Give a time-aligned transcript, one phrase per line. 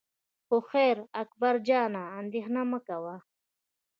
[0.45, 3.15] خو خیر اکبر جانه اندېښنه مه کوه.